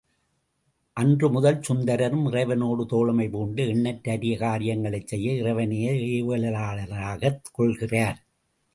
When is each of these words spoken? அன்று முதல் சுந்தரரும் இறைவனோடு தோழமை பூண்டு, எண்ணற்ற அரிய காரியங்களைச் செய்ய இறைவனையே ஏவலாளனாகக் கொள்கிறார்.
அன்று 0.97 1.29
முதல் 1.29 1.59
சுந்தரரும் 1.59 2.23
இறைவனோடு 2.31 2.85
தோழமை 2.85 3.29
பூண்டு, 3.29 3.67
எண்ணற்ற 3.67 4.11
அரிய 4.11 4.37
காரியங்களைச் 4.37 5.07
செய்ய 5.07 5.31
இறைவனையே 5.33 5.93
ஏவலாளனாகக் 6.11 7.41
கொள்கிறார். 7.51 8.19